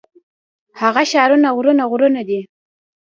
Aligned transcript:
هغه 0.81 1.03
ښارونه 1.11 1.49
غرونه 1.57 1.83
غرونه 1.91 2.21
دي. 2.29 2.39